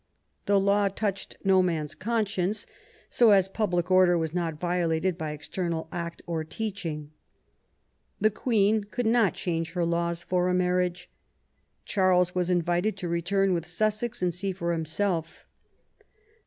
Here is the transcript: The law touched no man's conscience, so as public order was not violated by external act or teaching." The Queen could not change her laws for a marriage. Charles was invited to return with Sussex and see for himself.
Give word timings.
The 0.47 0.59
law 0.59 0.87
touched 0.87 1.37
no 1.43 1.61
man's 1.61 1.93
conscience, 1.93 2.65
so 3.07 3.29
as 3.29 3.47
public 3.47 3.91
order 3.91 4.17
was 4.17 4.33
not 4.33 4.59
violated 4.59 5.15
by 5.15 5.29
external 5.29 5.87
act 5.91 6.23
or 6.25 6.43
teaching." 6.43 7.11
The 8.19 8.31
Queen 8.31 8.85
could 8.85 9.05
not 9.05 9.35
change 9.35 9.73
her 9.73 9.85
laws 9.85 10.23
for 10.23 10.49
a 10.49 10.55
marriage. 10.55 11.11
Charles 11.85 12.33
was 12.33 12.49
invited 12.49 12.97
to 12.97 13.07
return 13.07 13.53
with 13.53 13.67
Sussex 13.67 14.23
and 14.23 14.33
see 14.33 14.51
for 14.51 14.71
himself. 14.73 15.45